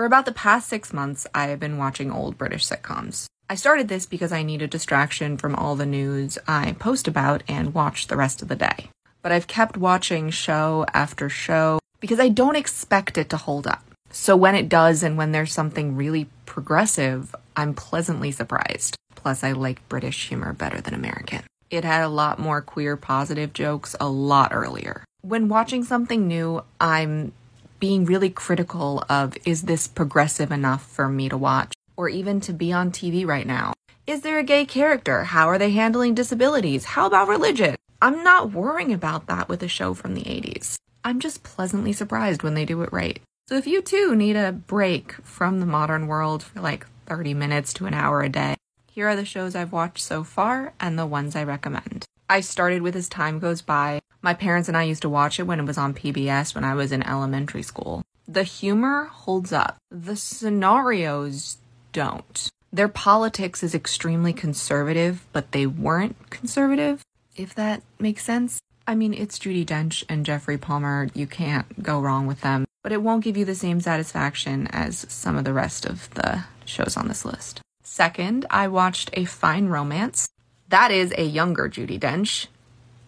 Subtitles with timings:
[0.00, 3.26] For about the past six months, I have been watching old British sitcoms.
[3.50, 7.42] I started this because I need a distraction from all the news I post about
[7.46, 8.88] and watch the rest of the day.
[9.20, 13.84] But I've kept watching show after show because I don't expect it to hold up.
[14.10, 18.96] So when it does and when there's something really progressive, I'm pleasantly surprised.
[19.16, 21.42] Plus, I like British humor better than American.
[21.68, 25.04] It had a lot more queer positive jokes a lot earlier.
[25.20, 27.32] When watching something new, I'm
[27.80, 32.52] being really critical of is this progressive enough for me to watch or even to
[32.52, 33.72] be on TV right now?
[34.06, 35.24] Is there a gay character?
[35.24, 36.84] How are they handling disabilities?
[36.84, 37.76] How about religion?
[38.02, 40.76] I'm not worrying about that with a show from the 80s.
[41.04, 43.20] I'm just pleasantly surprised when they do it right.
[43.48, 47.72] So if you too need a break from the modern world for like 30 minutes
[47.74, 48.56] to an hour a day,
[48.90, 52.04] here are the shows I've watched so far and the ones I recommend.
[52.28, 54.00] I started with As Time Goes By.
[54.22, 56.74] My parents and I used to watch it when it was on PBS when I
[56.74, 58.02] was in elementary school.
[58.28, 59.78] The humor holds up.
[59.90, 61.56] The scenarios
[61.92, 62.48] don't.
[62.72, 67.02] Their politics is extremely conservative, but they weren't conservative,
[67.34, 68.60] if that makes sense.
[68.86, 71.08] I mean, it's Judi Dench and Geoffrey Palmer.
[71.14, 75.06] You can't go wrong with them, but it won't give you the same satisfaction as
[75.08, 77.60] some of the rest of the shows on this list.
[77.82, 80.28] Second, I watched A Fine Romance.
[80.68, 82.46] That is a younger Judi Dench,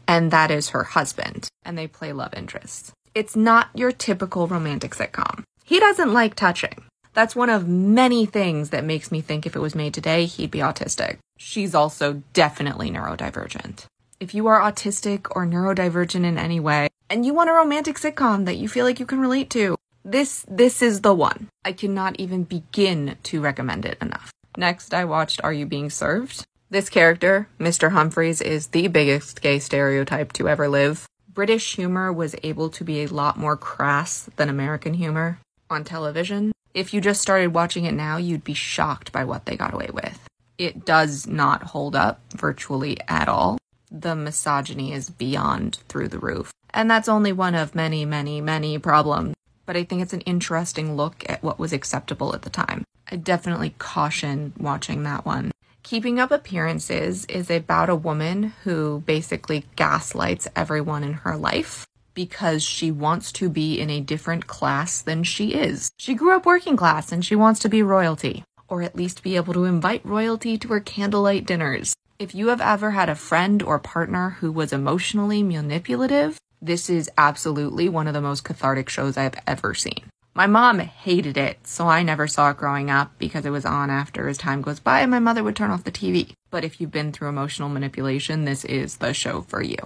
[0.06, 2.92] and that is her husband, and they play love interests.
[3.14, 5.45] It's not your typical romantic sitcom.
[5.64, 6.84] He doesn't like touching.
[7.14, 10.50] That's one of many things that makes me think if it was made today, he'd
[10.50, 11.19] be autistic.
[11.36, 13.84] She's also definitely neurodivergent.
[14.19, 18.47] If you are autistic or neurodivergent in any way, and you want a romantic sitcom
[18.47, 21.48] that you feel like you can relate to, this this is the one.
[21.64, 24.33] I cannot even begin to recommend it enough.
[24.56, 26.45] Next, I watched Are You Being Served?
[26.73, 27.92] This character, Mr.
[27.92, 31.06] Humphries, is the biggest gay stereotype to ever live.
[31.29, 36.51] British humor was able to be a lot more crass than American humor on television.
[36.73, 39.91] If you just started watching it now, you'd be shocked by what they got away
[39.92, 40.19] with.
[40.56, 43.59] It does not hold up virtually at all.
[43.91, 46.55] The misogyny is beyond through the roof.
[46.73, 49.35] And that's only one of many, many, many problems.
[49.67, 52.85] But I think it's an interesting look at what was acceptable at the time.
[53.11, 55.52] I definitely caution watching that one.
[55.83, 62.63] Keeping Up Appearances is about a woman who basically gaslights everyone in her life because
[62.63, 65.91] she wants to be in a different class than she is.
[65.98, 69.35] She grew up working class and she wants to be royalty, or at least be
[69.35, 71.95] able to invite royalty to her candlelight dinners.
[72.19, 77.11] If you have ever had a friend or partner who was emotionally manipulative, this is
[77.19, 80.05] absolutely one of the most cathartic shows I've ever seen.
[80.35, 83.91] My mom hated it, so I never saw it growing up because it was on
[83.91, 86.33] after as time goes by and my mother would turn off the TV.
[86.51, 89.77] But if you've been through emotional manipulation, this is the show for you.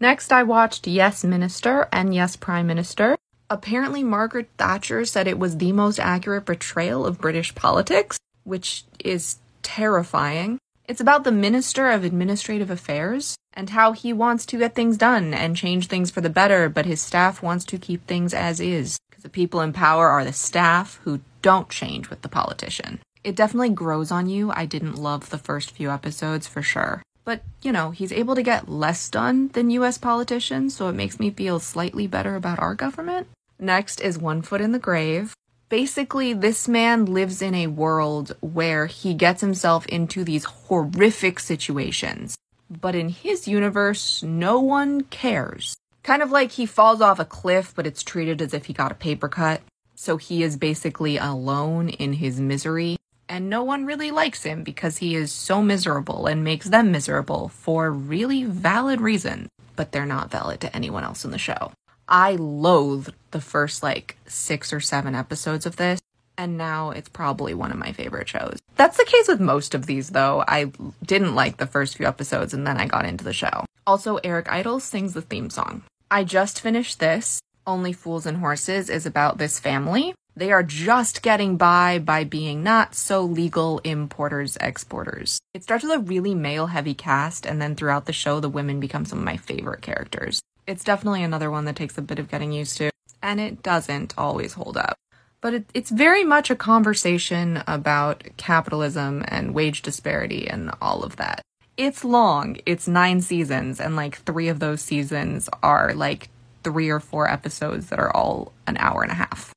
[0.00, 3.16] Next, I watched Yes Minister and Yes Prime Minister.
[3.48, 9.36] Apparently, Margaret Thatcher said it was the most accurate portrayal of British politics, which is
[9.62, 10.58] terrifying.
[10.88, 15.32] It's about the Minister of Administrative Affairs and how he wants to get things done
[15.32, 18.98] and change things for the better, but his staff wants to keep things as is.
[19.22, 22.98] The people in power are the staff who don't change with the politician.
[23.22, 24.50] It definitely grows on you.
[24.50, 27.02] I didn't love the first few episodes for sure.
[27.24, 31.20] But, you know, he's able to get less done than US politicians, so it makes
[31.20, 33.28] me feel slightly better about our government.
[33.60, 35.34] Next is One Foot in the Grave.
[35.68, 42.34] Basically, this man lives in a world where he gets himself into these horrific situations.
[42.68, 45.76] But in his universe, no one cares.
[46.02, 48.90] Kind of like he falls off a cliff, but it's treated as if he got
[48.90, 49.60] a paper cut.
[49.94, 52.96] So he is basically alone in his misery.
[53.28, 57.48] And no one really likes him because he is so miserable and makes them miserable
[57.48, 61.70] for really valid reasons, but they're not valid to anyone else in the show.
[62.08, 66.00] I loathed the first like six or seven episodes of this,
[66.36, 68.58] and now it's probably one of my favorite shows.
[68.74, 70.44] That's the case with most of these, though.
[70.48, 70.72] I
[71.06, 73.64] didn't like the first few episodes and then I got into the show.
[73.86, 75.84] Also, Eric Idle sings the theme song.
[76.12, 77.40] I just finished this.
[77.66, 80.14] Only Fools and Horses is about this family.
[80.36, 85.40] They are just getting by by being not so legal importers exporters.
[85.54, 88.78] It starts with a really male heavy cast, and then throughout the show, the women
[88.78, 90.42] become some of my favorite characters.
[90.66, 92.90] It's definitely another one that takes a bit of getting used to,
[93.22, 94.96] and it doesn't always hold up.
[95.40, 101.16] But it, it's very much a conversation about capitalism and wage disparity and all of
[101.16, 101.40] that
[101.76, 102.58] it's long.
[102.66, 106.28] It's nine seasons, and like three of those seasons are like
[106.62, 109.52] three or four episodes that are all an hour and a half.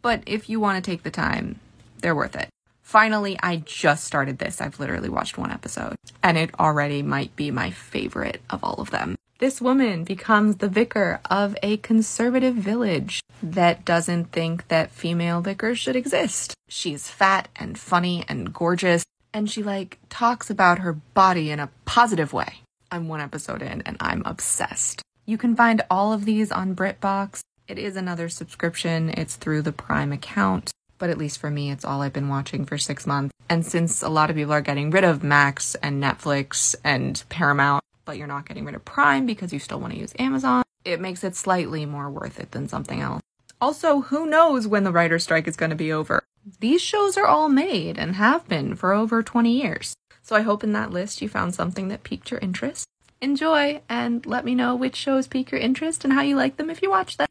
[0.00, 1.58] But if you want to take the time,
[2.00, 2.48] they're worth it.
[2.82, 4.60] Finally, I just started this.
[4.60, 8.90] I've literally watched one episode, and it already might be my favorite of all of
[8.90, 9.16] them.
[9.40, 15.78] This woman becomes the vicar of a conservative village that doesn't think that female vicars
[15.78, 16.54] should exist.
[16.68, 19.04] She's fat and funny and gorgeous,
[19.38, 22.62] and she like talks about her body in a positive way.
[22.90, 25.00] I'm one episode in and I'm obsessed.
[25.26, 27.38] You can find all of these on BritBox.
[27.68, 31.84] It is another subscription, it's through the Prime account, but at least for me, it's
[31.84, 33.32] all I've been watching for six months.
[33.48, 37.84] And since a lot of people are getting rid of Max and Netflix and Paramount,
[38.06, 41.00] but you're not getting rid of Prime because you still want to use Amazon, it
[41.00, 43.22] makes it slightly more worth it than something else.
[43.60, 46.24] Also, who knows when the writer's strike is going to be over?
[46.60, 49.94] These shows are all made and have been for over 20 years.
[50.22, 52.86] So I hope in that list you found something that piqued your interest.
[53.20, 56.70] Enjoy and let me know which shows pique your interest and how you like them
[56.70, 57.26] if you watch them.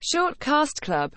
[0.00, 1.10] Short Cast Club